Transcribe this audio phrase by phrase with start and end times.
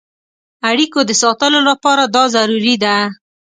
[0.69, 2.95] اړیکو د ساتلو لپاره دا ضروري ده.